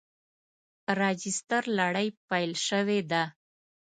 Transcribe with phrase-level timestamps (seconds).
[0.99, 3.23] راجستر لړۍ پیل شوې ده.